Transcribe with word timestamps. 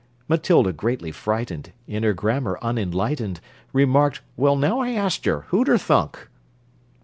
Matilda, 0.27 0.73
greatly 0.73 1.11
frightened, 1.11 1.73
In 1.85 2.01
her 2.01 2.13
grammar 2.15 2.57
unenlightened, 2.63 3.39
Remarked: 3.71 4.21
"Well 4.35 4.55
now 4.55 4.79
I 4.79 4.93
ast 4.93 5.27
yer! 5.27 5.41
Who'd 5.49 5.69
'er 5.69 5.77
thunk?" 5.77 6.27